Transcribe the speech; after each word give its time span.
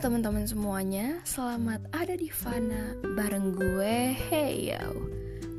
teman-teman 0.00 0.48
semuanya, 0.48 1.20
selamat 1.20 1.84
ada 1.92 2.16
di 2.16 2.32
Fana 2.32 2.96
bareng 3.12 3.52
gue, 3.52 4.16
hey 4.16 4.72
yo. 4.72 4.88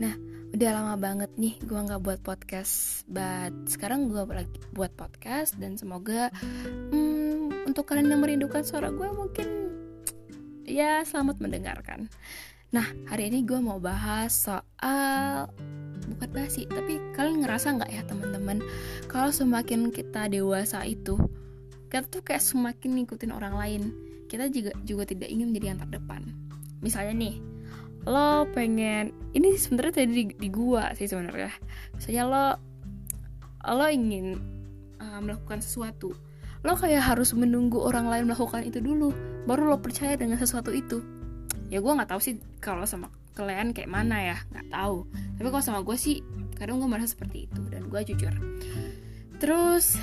Nah, 0.00 0.16
udah 0.56 0.70
lama 0.72 0.96
banget 0.96 1.28
nih 1.36 1.60
gue 1.60 1.76
nggak 1.76 2.00
buat 2.00 2.24
podcast 2.24 3.04
But 3.12 3.52
sekarang 3.68 4.08
gue 4.08 4.24
lagi 4.24 4.56
buat 4.72 4.96
podcast 4.96 5.60
dan 5.60 5.76
semoga 5.76 6.32
hmm, 6.32 7.68
Untuk 7.68 7.84
kalian 7.84 8.08
yang 8.08 8.24
merindukan 8.24 8.64
suara 8.64 8.88
gue 8.88 9.04
mungkin 9.12 9.48
ya 10.64 11.04
selamat 11.04 11.36
mendengarkan. 11.36 12.08
Nah, 12.72 12.88
hari 13.12 13.28
ini 13.28 13.44
gue 13.44 13.60
mau 13.60 13.84
bahas 13.84 14.32
soal 14.32 15.52
bukan 16.08 16.30
basi 16.32 16.64
tapi 16.72 16.96
kalian 17.12 17.44
ngerasa 17.44 17.76
nggak 17.76 17.92
ya 17.92 18.00
teman-teman? 18.08 18.64
Kalau 19.12 19.28
semakin 19.28 19.92
kita 19.92 20.32
dewasa 20.32 20.88
itu 20.88 21.20
kita 21.92 22.08
tuh 22.08 22.24
kayak 22.24 22.40
semakin 22.40 22.96
ngikutin 22.96 23.36
orang 23.36 23.60
lain 23.60 24.11
kita 24.32 24.48
juga 24.48 24.72
juga 24.88 25.04
tidak 25.04 25.28
ingin 25.28 25.52
menjadi 25.52 25.76
yang 25.76 25.80
terdepan. 25.84 26.22
Misalnya 26.80 27.12
nih 27.12 27.36
lo 28.08 28.48
pengen 28.50 29.12
ini 29.36 29.54
sebenarnya 29.60 30.02
tadi 30.02 30.08
di, 30.08 30.24
di 30.32 30.48
gua 30.48 30.96
sih 30.96 31.04
sebenarnya. 31.04 31.52
Misalnya 31.92 32.22
lo 32.24 32.46
lo 33.76 33.86
ingin 33.92 34.40
uh, 34.96 35.20
melakukan 35.20 35.60
sesuatu. 35.60 36.16
Lo 36.64 36.72
kayak 36.80 37.12
harus 37.12 37.36
menunggu 37.36 37.76
orang 37.76 38.08
lain 38.08 38.24
melakukan 38.32 38.64
itu 38.64 38.80
dulu 38.80 39.12
baru 39.44 39.76
lo 39.76 39.78
percaya 39.84 40.16
dengan 40.16 40.40
sesuatu 40.40 40.72
itu. 40.72 41.04
Ya 41.68 41.84
gue 41.84 41.92
nggak 41.92 42.08
tahu 42.08 42.20
sih 42.24 42.40
kalau 42.64 42.88
sama 42.88 43.12
kalian 43.36 43.76
kayak 43.76 43.92
mana 43.92 44.32
ya 44.32 44.36
nggak 44.48 44.72
tahu. 44.72 45.04
Tapi 45.36 45.48
kalau 45.52 45.64
sama 45.64 45.80
gue 45.84 45.96
sih 46.00 46.24
kadang 46.56 46.80
gue 46.80 46.88
merasa 46.88 47.12
seperti 47.12 47.50
itu 47.50 47.60
dan 47.68 47.90
gue 47.90 48.00
jujur. 48.08 48.34
Terus 49.42 49.98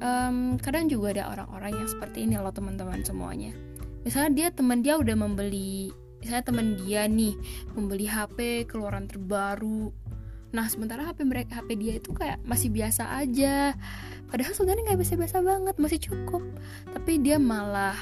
um, 0.00 0.56
kadang 0.58 0.88
juga 0.88 1.14
ada 1.14 1.24
orang-orang 1.36 1.76
yang 1.84 1.88
seperti 1.88 2.26
ini 2.26 2.40
loh 2.40 2.52
teman-teman 2.52 3.04
semuanya. 3.04 3.52
Misalnya 4.02 4.32
dia 4.32 4.48
teman 4.50 4.80
dia 4.80 4.96
udah 4.96 5.16
membeli 5.16 5.92
misalnya 6.20 6.44
teman 6.44 6.76
dia 6.76 7.08
nih 7.08 7.36
membeli 7.76 8.04
HP 8.08 8.68
keluaran 8.68 9.08
terbaru. 9.08 9.92
Nah 10.50 10.66
sementara 10.66 11.06
HP 11.06 11.24
mereka 11.24 11.60
HP 11.60 11.68
dia 11.78 11.92
itu 12.00 12.10
kayak 12.12 12.40
masih 12.44 12.72
biasa 12.72 13.20
aja. 13.20 13.76
Padahal 14.28 14.52
sebenarnya 14.56 14.92
nggak 14.92 15.00
biasa-biasa 15.00 15.36
banget 15.44 15.76
masih 15.76 16.00
cukup. 16.00 16.42
Tapi 16.92 17.20
dia 17.20 17.36
malah 17.40 17.96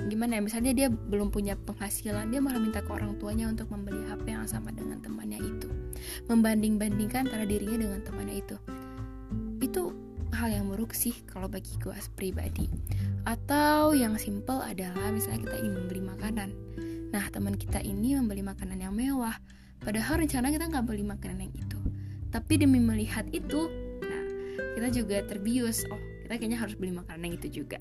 gimana 0.00 0.36
ya 0.36 0.42
misalnya 0.44 0.72
dia 0.76 0.88
belum 0.92 1.32
punya 1.32 1.56
penghasilan 1.56 2.28
dia 2.28 2.40
malah 2.40 2.60
minta 2.60 2.84
ke 2.84 2.90
orang 2.92 3.16
tuanya 3.16 3.48
untuk 3.48 3.72
membeli 3.72 4.04
HP 4.08 4.32
yang 4.32 4.48
sama 4.48 4.72
dengan 4.72 5.00
temannya 5.00 5.40
itu. 5.40 5.68
Membanding-bandingkan 6.28 7.28
antara 7.28 7.44
dirinya 7.44 7.88
dengan 7.88 8.00
temannya 8.04 8.36
itu. 8.40 8.56
Itu 9.60 10.09
hal 10.40 10.56
yang 10.56 10.72
buruk 10.72 10.96
sih 10.96 11.12
kalau 11.28 11.52
bagi 11.52 11.76
gue 11.76 11.92
pribadi. 12.16 12.64
Atau 13.28 13.92
yang 13.92 14.16
simple 14.16 14.64
adalah 14.64 15.12
misalnya 15.12 15.44
kita 15.44 15.56
ingin 15.60 15.84
membeli 15.84 16.00
makanan. 16.00 16.48
Nah 17.12 17.28
teman 17.28 17.60
kita 17.60 17.84
ini 17.84 18.16
membeli 18.16 18.40
makanan 18.40 18.80
yang 18.80 18.96
mewah 18.96 19.36
padahal 19.84 20.24
rencana 20.24 20.48
kita 20.48 20.72
nggak 20.72 20.88
beli 20.88 21.04
makanan 21.04 21.44
yang 21.44 21.52
itu. 21.52 21.78
Tapi 22.32 22.56
demi 22.56 22.80
melihat 22.80 23.28
itu 23.36 23.68
nah 24.00 24.24
kita 24.80 24.88
juga 25.04 25.20
terbius 25.28 25.84
oh 25.92 26.00
kita 26.24 26.40
kayaknya 26.40 26.56
harus 26.56 26.72
beli 26.80 26.96
makanan 26.96 27.20
yang 27.28 27.36
itu 27.36 27.60
juga. 27.60 27.76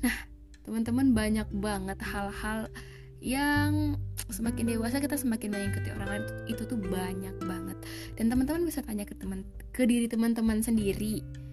Nah 0.00 0.16
teman-teman 0.64 1.12
banyak 1.12 1.48
banget 1.52 2.00
hal-hal 2.00 2.72
yang 3.20 4.00
semakin 4.32 4.72
dewasa 4.72 5.04
kita 5.04 5.20
semakin 5.20 5.52
mengikuti 5.52 5.92
orang 5.92 6.08
lain 6.08 6.24
itu, 6.24 6.56
itu 6.56 6.62
tuh 6.64 6.80
banyak 6.80 7.36
banget. 7.44 7.76
Dan 8.16 8.32
teman-teman 8.32 8.64
bisa 8.64 8.80
tanya 8.80 9.04
ke 9.04 9.12
teman 9.12 9.44
ke 9.76 9.84
diri 9.84 10.08
teman-teman 10.08 10.64
sendiri 10.64 11.43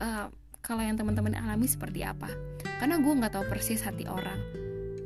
uh, 0.00 0.26
kalau 0.60 0.82
yang 0.82 0.98
teman-teman 0.98 1.38
alami 1.38 1.70
seperti 1.70 2.02
apa? 2.02 2.26
Karena 2.82 2.98
gue 2.98 3.12
nggak 3.12 3.38
tahu 3.38 3.44
persis 3.46 3.84
hati 3.86 4.08
orang. 4.10 4.38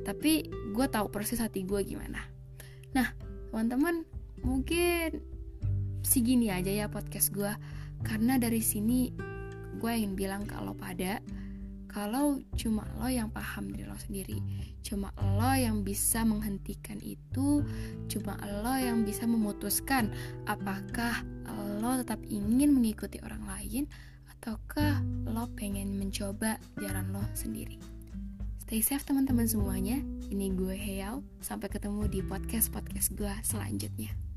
Tapi 0.07 0.49
gue 0.73 0.87
tahu 0.89 1.13
persis 1.13 1.43
hati 1.43 1.67
gue 1.69 1.81
gimana. 1.85 2.25
Nah 2.97 3.13
teman-teman 3.51 4.07
mungkin 4.41 5.21
segini 6.01 6.49
aja 6.49 6.73
ya 6.73 6.87
podcast 6.89 7.35
gue 7.35 7.51
karena 8.07 8.41
dari 8.41 8.65
sini 8.65 9.13
gue 9.77 9.91
ingin 9.93 10.17
bilang 10.17 10.43
kalau 10.49 10.73
pada 10.73 11.21
kalau 11.91 12.39
cuma 12.55 12.87
lo 13.03 13.11
yang 13.11 13.29
paham 13.35 13.75
diri 13.75 13.85
lo 13.85 13.99
sendiri 13.99 14.39
cuma 14.81 15.11
lo 15.19 15.53
yang 15.53 15.83
bisa 15.83 16.23
menghentikan 16.23 17.03
itu 17.03 17.67
cuma 18.07 18.39
lo 18.63 18.75
yang 18.79 19.03
bisa 19.03 19.27
memutuskan 19.27 20.15
apakah 20.47 21.27
lo 21.83 21.99
tetap 22.01 22.23
ingin 22.31 22.73
mengikuti 22.73 23.19
orang 23.21 23.45
lain 23.45 23.85
ataukah 24.41 25.05
lo 25.29 25.53
pengen 25.53 26.01
mencoba 26.01 26.57
jalan 26.81 27.13
lo 27.13 27.21
sendiri? 27.37 27.77
Stay 28.65 28.81
safe 28.81 29.05
teman-teman 29.05 29.45
semuanya. 29.45 30.01
Ini 30.33 30.57
gue 30.57 30.73
Heyao 30.73 31.21
sampai 31.45 31.69
ketemu 31.69 32.09
di 32.09 32.25
podcast 32.25 32.73
podcast 32.73 33.13
gue 33.13 33.29
selanjutnya 33.45 34.30